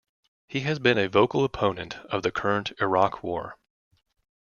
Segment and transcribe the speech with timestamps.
[0.47, 3.59] He has been a vocal opponent of the current Iraq War.